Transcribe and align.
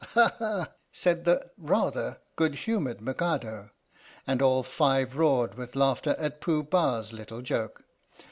"Ha! 0.15 0.33
ha!" 0.39 0.71
said 0.91 1.25
the 1.25 1.51
(rather) 1.59 2.17
good 2.35 2.55
humoured 2.55 3.01
Mikado. 3.01 3.69
And 4.25 4.41
all 4.41 4.63
five 4.63 5.15
roared 5.15 5.53
with 5.53 5.75
laughter 5.75 6.15
at 6.17 6.41
Pooh 6.41 6.63
Bah's 6.63 7.13
little 7.13 7.43
joke. 7.43 7.83